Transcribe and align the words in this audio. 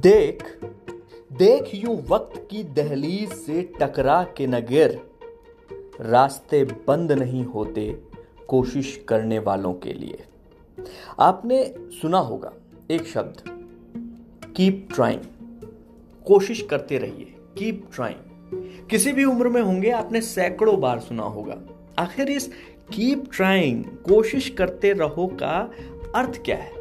देख 0.00 0.42
देख 1.32 1.70
यूँ 1.74 1.96
वक्त 2.08 2.36
की 2.50 2.62
दहलीज 2.74 3.32
से 3.32 3.62
टकरा 3.80 4.22
के 4.36 4.46
न 4.46 4.60
गिर। 4.60 4.98
रास्ते 6.00 6.62
बंद 6.88 7.12
नहीं 7.12 7.44
होते 7.44 7.86
कोशिश 8.48 9.04
करने 9.08 9.38
वालों 9.38 9.72
के 9.74 9.92
लिए। 9.92 10.18
आपने 11.20 11.62
सुना 12.00 12.18
होगा 12.18 12.52
एक 12.90 13.06
शब्द 13.06 13.42
कीप 14.56 14.88
ट्राइंग 14.94 15.20
कोशिश 16.26 16.62
करते 16.70 16.98
रहिए 16.98 17.34
कीप 17.58 17.86
ट्राइंग 17.94 18.88
किसी 18.90 19.12
भी 19.12 19.24
उम्र 19.24 19.48
में 19.48 19.62
होंगे, 19.62 19.90
आपने 19.90 20.20
सैकड़ों 20.20 20.80
बार 20.80 21.00
सुना 21.00 21.22
होगा। 21.24 21.56
आखिर 21.98 22.30
इस 22.30 22.50
कीप 22.92 23.30
ट्राइंग 23.32 23.84
कोशिश 23.84 24.48
करते 24.48 24.92
रहो 24.92 25.26
का 25.26 25.58
अर्थ 26.14 26.42
क्या 26.44 26.56
है? 26.56 26.79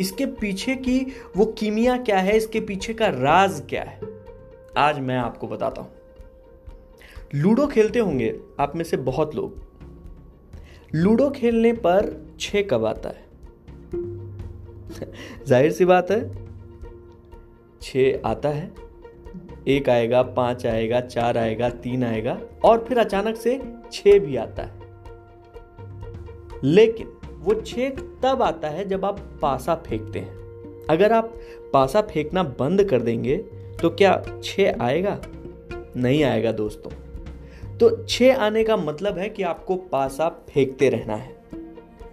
इसके 0.00 0.26
पीछे 0.26 0.76
की 0.76 1.06
वो 1.36 1.46
कीमिया 1.46 1.98
क्या 1.98 2.18
है? 2.18 2.36
इसके 2.36 2.60
पीछे 2.60 2.94
का 2.94 3.08
राज 3.08 3.62
क्या 3.68 3.82
है? 3.82 4.00
आज 4.76 4.98
मैं 4.98 5.16
आपको 5.16 5.46
बताता 5.46 5.82
हूँ। 5.82 5.90
लूडो 7.34 7.66
खेलते 7.66 7.98
होंगे 7.98 8.40
आप 8.60 8.76
में 8.76 8.84
से 8.84 8.96
बहुत 8.96 9.34
लोग। 9.34 9.62
लूडो 10.94 11.30
खेलने 11.30 11.72
पर 11.72 12.26
छह 12.40 12.62
कब 12.62 12.84
आता 12.84 13.08
है? 13.08 13.32
ज़ाहिर 15.46 15.72
सी 15.72 15.84
बात 15.84 16.10
है 16.10 16.42
छ 17.82 17.96
आता 18.24 18.48
है। 18.48 18.92
एक 19.68 19.88
आएगा, 19.88 20.22
पाँच 20.22 20.66
आएगा, 20.66 21.00
चार 21.00 21.38
आएगा, 21.38 21.70
तीन 21.70 22.04
आएगा, 22.04 22.40
और 22.64 22.84
फिर 22.88 22.98
अचानक 22.98 23.36
से 23.36 23.74
छ 23.92 24.02
भी 24.06 24.36
आता 24.36 24.62
है। 24.62 24.82
लेकिन 26.64 27.08
वो 27.42 27.54
छेद 27.54 28.20
तब 28.22 28.42
आता 28.42 28.68
है 28.68 28.88
जब 28.88 29.04
आप 29.04 29.18
पासा 29.42 29.74
फेंकते 29.74 30.18
हैं। 30.18 30.42
अगर 30.90 31.12
आप 31.12 31.34
पासा 31.72 32.00
फेंकना 32.00 32.42
बंद 32.42 32.84
कर 32.84 33.02
देंगे 33.02 33.36
तो 33.82 33.90
क्या 33.90 34.22
छ 34.44 34.60
आएगा? 34.80 35.20
नहीं 35.96 36.24
आएगा 36.24 36.52
दोस्तों। 36.52 36.90
तो 37.78 38.06
छ 38.06 38.22
आने 38.22 38.64
का 38.64 38.76
मतलब 38.76 39.18
है 39.18 39.28
कि 39.28 39.42
आपको 39.42 39.76
पासा 39.76 40.28
फेंकते 40.28 40.88
रहना 40.88 41.16
है। 41.16 41.36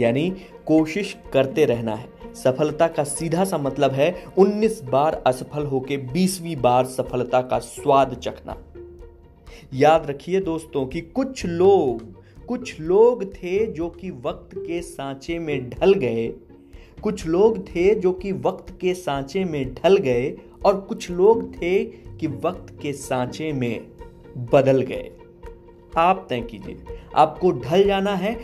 यानी 0.00 0.30
कोशिश 0.66 1.16
करते 1.32 1.64
रहना 1.64 1.94
है। 1.94 2.34
सफलता 2.34 2.88
का 2.88 3.04
सीधा 3.04 3.44
सा 3.44 3.58
मतलब 3.58 3.90
है 3.90 4.24
19 4.38 4.82
बार 4.84 5.22
असफल 5.26 5.66
होके 5.66 5.96
20वीं 5.96 6.56
बार 6.56 6.84
सफलता 6.84 7.42
का 7.42 7.58
स्वाद 7.58 8.14
चखना। 8.14 8.56
याद 9.74 10.06
रखिए 10.06 10.40
दोस्तों 10.40 10.86
कि 10.86 11.00
कुछ 11.00 11.46
लोग 11.46 12.21
कुछ 12.52 12.80
लोग 12.80 13.24
थे 13.34 13.64
जो 13.66 13.88
कि 13.90 14.10
वक्त 14.22 14.54
के 14.56 14.80
सांचे 14.82 15.38
में 15.38 15.68
ढल 15.70 15.92
गए। 15.94 16.26
कुछ 17.02 17.26
लोग 17.26 17.58
थे 17.66 17.94
जो 17.94 18.12
कि 18.12 18.32
वक्त 18.32 18.72
के 18.80 18.92
सांचे 18.94 19.44
में 19.44 19.72
ढल 19.74 19.96
गए 19.96 20.34
और 20.64 20.80
कुछ 20.80 21.10
लोग 21.10 21.54
थे 21.54 21.84
कि 21.84 22.26
वक्त 22.42 22.74
के 22.82 22.92
सांचे 22.92 23.52
में 23.52 23.86
बदल 24.52 24.80
गए। 24.82 25.10
आप 25.96 26.26
तय 26.30 26.40
कीजिए, 26.40 26.76
आपको 27.14 27.50
ढल 27.52 27.84
जाना 27.84 28.14
है 28.14 28.34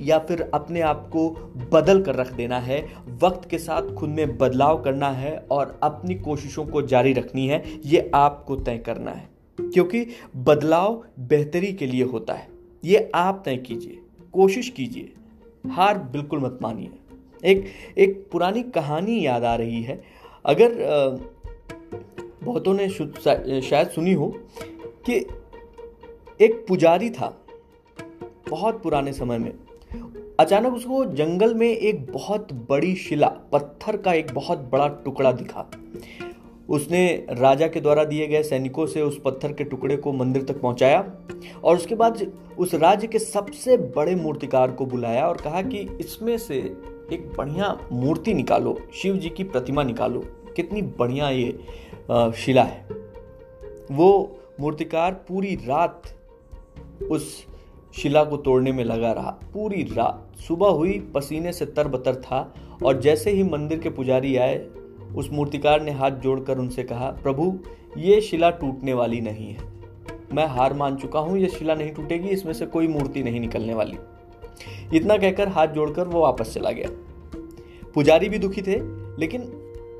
या 0.00 0.18
फिर 0.18 0.40
अपने 0.54 0.80
आप 0.82 1.08
को 1.12 1.28
बदल 1.72 2.00
कर 2.02 2.14
रख 2.14 2.32
देना 2.32 2.58
है। 2.60 2.80
वक्त 3.22 3.48
के 3.50 3.58
साथ 3.58 3.94
खुद 3.94 4.10
में 4.10 4.36
बदलाव 4.38 4.82
करना 4.82 5.10
है 5.10 5.36
और 5.50 5.78
अपनी 5.82 6.14
कोशिशों 6.20 6.64
को 6.66 6.82
जारी 6.84 7.12
रखनी 7.12 7.46
है। 7.48 7.62
ये 7.86 8.10
आपको 8.14 8.56
तय 8.56 8.78
करना 8.78 9.10
है, 9.10 9.28
क्योंकि 9.58 10.06
बदलाव 10.38 11.02
बेहतरी 11.20 11.72
के 11.72 11.86
लिए 11.86 12.04
होता 12.04 12.34
है। 12.34 12.48
ये 12.82 13.10
आप 13.14 13.42
तय 13.44 13.56
कीजिए, 13.56 13.98
कोशिश 14.34 14.68
कीजिए, 14.68 15.12
हार 15.70 15.98
बिल्कुल 16.12 16.40
मत 16.40 16.58
मानिए। 16.62 16.90
एक 17.42 17.66
एक 17.98 18.26
पुरानी 18.32 18.62
कहानी 18.70 19.24
याद 19.26 19.44
आ 19.44 19.54
रही 19.54 19.82
है। 19.82 20.02
अगर 20.44 20.74
बहुतों 22.44 22.74
ने 22.74 22.88
शायद 22.88 23.88
सुनी 23.88 24.12
हो 24.12 24.28
कि 25.06 25.14
एक 26.40 26.64
पुजारी 26.68 27.10
था, 27.10 27.36
बहुत 28.48 28.82
पुराने 28.82 29.12
समय 29.12 29.38
में। 29.38 29.52
अचानक 30.40 30.74
उसको 30.74 31.04
जंगल 31.06 31.54
में 31.54 31.68
एक 31.68 32.10
बहुत 32.12 32.52
बड़ी 32.70 32.94
शिला, 32.96 33.28
पत्थर 33.52 33.96
का 33.96 34.12
एक 34.12 34.32
बहुत 34.34 34.58
बड़ा 34.72 34.88
टुकड़ा 35.04 35.32
दिखा। 35.32 35.70
उसने 36.68 37.06
राजा 37.30 37.66
के 37.68 37.80
द्वारा 37.80 38.04
दिए 38.04 38.26
गए 38.26 38.42
सैनिकों 38.42 38.86
से 38.86 39.02
उस 39.02 39.20
पत्थर 39.24 39.52
के 39.52 39.64
टुकड़े 39.64 39.96
को 39.96 40.12
मंदिर 40.12 40.42
तक 40.42 40.60
पहुँचाया 40.60 41.00
और 41.64 41.76
उसके 41.76 41.94
बाद 41.94 42.20
उस 42.60 42.74
राज्य 42.74 43.06
के 43.06 43.18
सबसे 43.18 43.76
बड़े 43.76 44.14
मूर्तिकार 44.14 44.70
को 44.70 44.86
बुलाया 44.86 45.26
और 45.26 45.36
कहा 45.36 45.62
कि 45.62 45.78
इसमें 46.00 46.36
से 46.38 46.56
एक 47.12 47.32
बढ़िया 47.38 47.76
मूर्ति 47.92 48.34
निकालो, 48.34 48.76
शिव 48.94 49.16
जी 49.16 49.28
की 49.28 49.44
प्रतिमा 49.44 49.82
निकालो। 49.82 50.22
कितनी 50.56 50.82
बढ़िया 50.82 51.28
ये 51.30 52.32
शिला 52.36 52.62
है। 52.62 52.86
वो 53.90 54.38
मूर्तिकार 54.60 55.12
पूरी 55.28 55.54
रात 55.54 56.02
उस 57.10 57.46
शिला 57.94 58.24
को 58.24 58.36
तोड़ने 58.36 58.72
में 58.72 58.84
लगा 58.84 59.12
रहा। 59.12 59.30
पूरी 59.54 59.82
रात, 59.82 60.36
सुबह 60.38 60.68
हुई, 60.68 60.98
पसीने 61.14 61.52
से 61.52 61.66
तरबतर 61.66 62.14
था 62.14 62.54
और 62.84 63.00
जैसे 63.00 63.30
ही 63.30 63.42
मंदिर 63.42 63.78
के 63.78 63.90
पुजारी 63.90 64.36
आए, 64.36 64.58
उस 65.16 65.30
मूर्तिकार 65.32 65.82
ने 65.82 65.90
हाथ 65.90 66.10
जोड़कर 66.10 66.58
उनसे 66.58 66.82
कहा, 66.82 67.10
प्रभु, 67.22 67.58
ये 67.98 68.20
शिला 68.20 68.50
टूटने 68.50 68.92
वाली 68.92 69.20
नहीं 69.20 69.48
है। 69.48 69.79
मैं 70.32 70.46
हार 70.46 70.74
मान 70.74 70.96
चुका 70.96 71.20
हूँ, 71.20 71.38
ये 71.38 71.48
शिला 71.48 71.74
नहीं 71.74 71.92
टूटेगी, 71.92 72.28
इसमें 72.28 72.52
से 72.52 72.66
कोई 72.66 72.88
मूर्ति 72.88 73.22
नहीं 73.22 73.40
निकलने 73.40 73.74
वाली। 73.74 73.98
इतना 74.96 75.16
कहकर 75.16 75.48
हाथ 75.48 75.68
जोड़कर 75.68 76.04
वो 76.04 76.20
वापस 76.20 76.54
चला 76.54 76.70
गया। 76.70 76.88
पुजारी 77.94 78.28
भी 78.28 78.38
दुखी 78.38 78.62
थे, 78.62 78.78
लेकिन 79.20 79.42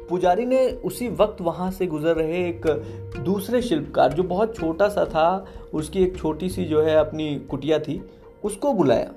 पुजारी 0.08 0.46
ने 0.46 0.66
उसी 0.84 1.08
वक्त 1.08 1.40
वहाँ 1.40 1.70
से 1.70 1.86
गुजर 1.86 2.16
रहे 2.16 2.48
एक 2.48 2.66
दूसरे 3.24 3.62
शिल्पकार, 3.62 4.12
जो 4.12 4.22
बहुत 4.22 4.56
छोटा 4.56 4.88
सा 4.88 5.04
था, 5.04 5.46
उसकी 5.74 6.02
एक 6.02 6.16
छोटी 6.16 6.48
सी 6.48 6.64
जो 6.64 6.82
है 6.82 6.96
अपनी 6.96 7.34
कुटिया 7.50 7.78
थी, 7.78 8.00
उसको 8.44 8.72
बुलाया। 8.72 9.10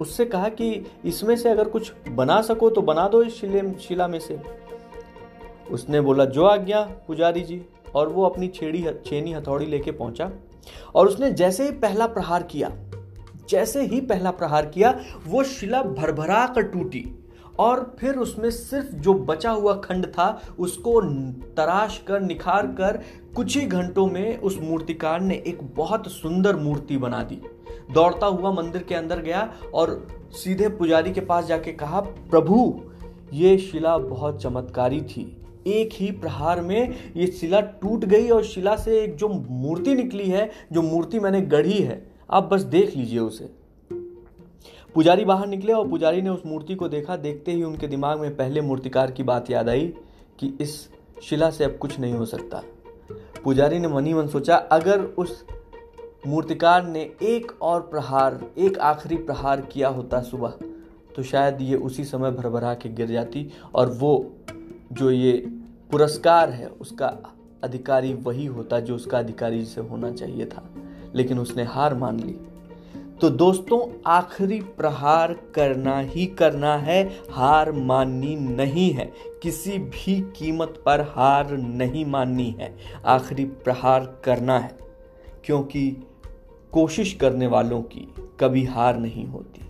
उससे 0.00 0.24
कहा 0.24 0.48
कि 0.48 0.86
इसमें 1.04 1.36
से 1.36 1.48
अगर 1.48 1.68
कुछ 1.68 1.92
बना 2.08 2.40
सको 2.42 2.70
तो 2.70 2.82
बना 2.82 3.08
दो 3.08 3.22
इस 3.22 3.40
शिले 3.40 3.62
शिला 3.80 4.08
में 4.08 4.18
से। 4.20 4.38
उसने 5.72 6.00
बोला, 6.00 6.24
जो 6.24 6.44
आज्ञा, 6.44 6.80
पुजारी 7.06 7.40
जी। 7.40 7.62
और 7.94 8.08
वो 8.08 8.24
अपनी 8.24 8.48
छेड़ी, 8.48 8.86
छेनी 9.06 9.32
हथौड़ी 9.32 9.66
लेके 9.66 9.90
पहुँचा। 9.90 10.30
और 10.94 11.08
उसने 11.08 11.30
जैसे 11.32 11.64
ही 11.64 11.70
पहला 11.70 12.06
प्रहार 12.06 12.42
किया, 12.42 12.70
जैसे 13.48 13.82
ही 13.82 14.00
पहला 14.00 14.30
प्रहार 14.30 14.66
किया, 14.66 15.00
वो 15.26 15.44
शिला 15.44 15.82
भरभरा 15.82 16.46
कर 16.46 16.62
टूटी। 16.62 17.16
और 17.58 17.96
फिर 17.98 18.14
उसमें 18.14 18.50
सिर्फ़ 18.50 18.94
जो 18.94 19.14
बचा 19.14 19.50
हुआ 19.50 19.74
खंड 19.74 20.06
था, 20.06 20.42
उसको 20.58 21.00
तराश 21.56 21.98
कर, 22.06 22.20
निखार 22.20 22.66
कर, 22.66 23.00
कुछ 23.36 23.56
ही 23.56 23.66
घंटों 23.66 24.06
में 24.06 24.38
उस 24.38 24.58
मूर्तिकार 24.62 25.20
ने 25.20 25.34
एक 25.46 25.58
बहुत 25.62 26.08
सुंदर 26.08 26.56
मूर्ति 26.56 26.96
बना 26.96 27.22
दी। 27.22 27.42
दौड़ता 27.92 28.26
हुआ 28.26 28.52
मंदिर 28.52 28.82
के 28.82 28.94
अंदर 28.94 29.18
गया 29.18 29.54
और 29.74 30.06
सीधे 30.32 30.68
पुजारी 30.68 31.12
के 31.12 31.20
पास 31.20 31.44
जाके 31.44 31.72
कहा, 31.72 32.00
प्रभु, 32.00 32.80
ये 33.32 33.58
शिला 33.58 33.98
बहुत 33.98 34.42
चमत्कारी 34.42 35.00
थी। 35.00 35.39
एक 35.66 35.90
ही 35.92 36.10
प्रहार 36.10 36.60
में 36.60 37.12
ये 37.16 37.26
शिला 37.26 37.60
टूट 37.60 38.04
गई 38.04 38.28
और 38.28 38.44
शिला 38.44 38.76
से 38.76 39.00
एक 39.00 39.16
जो 39.16 39.28
मूर्ति 39.28 39.94
निकली 39.94 40.28
है, 40.30 40.50
जो 40.72 40.82
मूर्ति 40.82 41.18
मैंने 41.18 41.40
गढ़ी 41.40 41.78
है, 41.78 42.02
आप 42.30 42.48
बस 42.52 42.62
देख 42.62 42.96
लीजिए 42.96 43.18
उसे। 43.18 43.50
पुजारी 44.94 45.24
बाहर 45.24 45.46
निकले 45.46 45.72
और 45.72 45.88
पुजारी 45.88 46.22
ने 46.22 46.30
उस 46.30 46.42
मूर्ति 46.46 46.74
को 46.74 46.88
देखा। 46.88 47.16
देखते 47.16 47.52
ही 47.52 47.62
उनके 47.62 47.86
दिमाग 47.86 48.20
में 48.20 48.36
पहले 48.36 48.60
मूर्तिकार 48.60 49.10
की 49.10 49.22
बात 49.22 49.50
याद 49.50 49.68
आई 49.68 49.86
कि 50.38 50.52
इस 50.60 50.88
शिला 51.22 51.50
से 51.50 51.64
अब 51.64 51.76
कुछ 51.76 51.98
नहीं 52.00 52.14
हो 52.14 52.24
सकता। 52.24 52.62
पुजारी 53.44 53.78
ने 53.78 53.88
मनी 53.88 54.14
मन 54.14 54.26
सोचा, 54.26 54.56
अगर 54.56 55.00
उस 55.00 55.44
मूर्तिकार 56.26 56.86
ने 56.86 57.00
एक 57.22 57.52
और 57.62 57.80
प्रहार, 57.80 58.40
एक 58.58 58.78
आखिरी 58.78 59.16
प्रहार 59.16 59.60
किया 59.60 59.88
होता 59.88 60.20
सुबह 60.20 60.54
तो 61.16 61.22
शायद 61.22 61.60
ये 61.60 61.76
उसी 61.76 62.04
समय 62.04 62.30
भरभरा 62.30 62.74
के 62.74 62.88
गिर 62.88 63.06
जाती 63.06 63.46
और 63.74 63.88
वो 63.90 64.16
जो 64.92 65.10
ये 65.10 65.32
पुरस्कार 65.90 66.50
है, 66.50 66.66
उसका 66.66 67.06
अधिकारी 67.64 68.14
वही 68.14 68.46
होता 68.46 68.80
जो 68.80 68.94
उसका 68.94 69.18
अधिकारी 69.18 69.64
से 69.64 69.80
होना 69.80 70.10
चाहिए 70.10 70.46
था, 70.46 70.70
लेकिन 71.14 71.38
उसने 71.38 71.64
हार 71.64 71.94
मान 71.94 72.20
ली। 72.20 72.36
तो 73.20 73.30
दोस्तों, 73.30 74.02
आखिरी 74.06 74.60
प्रहार 74.60 75.32
करना 75.54 75.98
ही 76.00 76.26
करना 76.26 76.76
है, 76.76 77.02
हार 77.30 77.72
माननी 77.72 78.36
नहीं 78.36 78.90
है। 78.90 79.12
किसी 79.42 79.78
भी 79.78 80.20
कीमत 80.36 80.82
पर 80.86 81.00
हार 81.00 81.50
नहीं 81.50 82.04
माननी 82.04 82.50
है, 82.50 82.74
आखिरी 83.06 83.44
प्रहार 83.44 84.20
करना 84.24 84.58
है, 84.58 84.76
क्योंकि 85.44 85.90
कोशिश 86.72 87.14
करने 87.14 87.46
वालों 87.46 87.82
की 87.82 88.08
कभी 88.40 88.64
हार 88.64 88.98
नहीं 88.98 89.26
होती। 89.26 89.69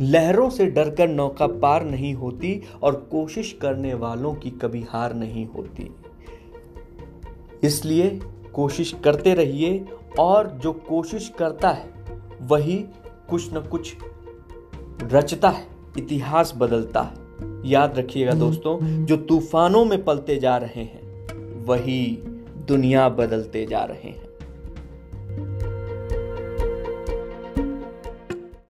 लहरों 0.00 0.50
से 0.50 0.66
डरकर 0.66 1.08
नौका 1.08 1.46
पार 1.46 1.84
नहीं 1.84 2.14
होती 2.14 2.62
और 2.82 3.08
कोशिश 3.12 3.58
करने 3.62 3.94
वालों 3.94 4.34
की 4.34 4.50
कभी 4.50 4.86
हार 4.90 5.14
नहीं 5.14 5.46
होती। 5.46 5.94
इसलिए 7.62 8.20
कोशिश 8.54 8.94
करते 9.04 9.34
रहिए 9.34 9.84
और 10.18 10.48
जो 10.48 10.72
कोशिश 10.72 11.32
करता 11.38 11.70
है, 11.70 11.90
वही 12.42 12.84
कुछ 13.30 13.54
न 13.54 13.60
कुछ 13.60 13.94
रचता 15.02 15.48
है, 15.48 15.66
इतिहास 15.98 16.54
बदलता 16.56 17.02
है। 17.02 17.22
याद 17.70 17.98
रखिएगा 17.98 18.32
दोस्तों, 18.32 19.06
जो 19.06 19.16
तूफानों 19.16 19.84
में 19.84 20.04
पलते 20.04 20.36
जा 20.36 20.56
रहे 20.56 20.80
हैं, 20.80 21.28
वही 21.64 22.18
दुनिया 22.68 23.08
बदलते 23.08 23.66
जा 23.66 23.84
रहे 23.84 24.08
हैं। 24.08 24.31